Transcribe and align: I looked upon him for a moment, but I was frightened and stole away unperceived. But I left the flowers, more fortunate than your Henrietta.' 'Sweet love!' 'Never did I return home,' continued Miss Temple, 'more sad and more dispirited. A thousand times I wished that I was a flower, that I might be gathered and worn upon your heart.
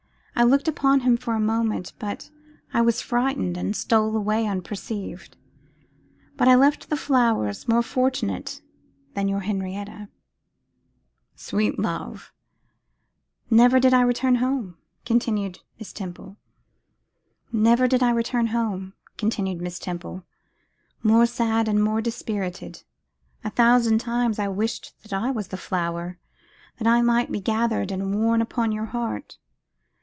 I 0.33 0.43
looked 0.43 0.67
upon 0.69 1.01
him 1.01 1.17
for 1.17 1.35
a 1.35 1.39
moment, 1.39 1.93
but 1.99 2.31
I 2.73 2.81
was 2.81 2.99
frightened 2.99 3.57
and 3.57 3.75
stole 3.75 4.15
away 4.17 4.47
unperceived. 4.47 5.37
But 6.35 6.47
I 6.47 6.55
left 6.55 6.89
the 6.89 6.97
flowers, 6.97 7.67
more 7.67 7.83
fortunate 7.83 8.59
than 9.13 9.27
your 9.27 9.41
Henrietta.' 9.41 10.09
'Sweet 11.35 11.77
love!' 11.77 12.33
'Never 13.51 13.79
did 13.79 13.93
I 13.93 14.01
return 14.01 14.35
home,' 14.37 14.77
continued 15.05 15.59
Miss 15.77 15.93
Temple, 15.93 16.37
'more 17.53 17.87
sad 21.27 21.67
and 21.67 21.83
more 21.83 22.01
dispirited. 22.01 22.81
A 23.43 23.51
thousand 23.51 23.99
times 23.99 24.39
I 24.39 24.47
wished 24.47 24.99
that 25.03 25.13
I 25.13 25.29
was 25.29 25.53
a 25.53 25.57
flower, 25.57 26.17
that 26.79 26.87
I 26.87 27.03
might 27.03 27.31
be 27.31 27.41
gathered 27.41 27.91
and 27.91 28.15
worn 28.15 28.41
upon 28.41 28.71
your 28.71 28.85
heart. 28.85 29.37